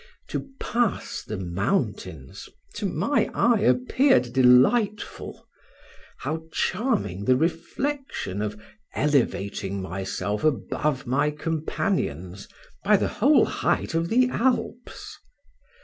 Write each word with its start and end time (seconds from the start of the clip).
To 0.29 0.49
pass 0.59 1.21
the 1.21 1.37
mountains, 1.37 2.49
to 2.73 2.87
my 2.87 3.29
eye 3.35 3.59
appeared 3.59 4.33
delightful; 4.33 5.47
how 6.17 6.45
charming 6.51 7.25
the 7.25 7.35
reflection 7.37 8.41
of 8.41 8.59
elevating 8.95 9.79
myself 9.79 10.43
above 10.43 11.05
my 11.05 11.29
companions 11.29 12.47
by 12.83 12.97
the 12.97 13.09
whole 13.09 13.45
height 13.45 13.93
of 13.93 14.09
the 14.09 14.27
Alps! 14.31 15.19